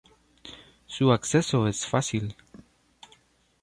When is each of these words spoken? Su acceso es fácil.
Su 0.87 1.11
acceso 1.11 1.67
es 1.67 1.85
fácil. 1.85 2.35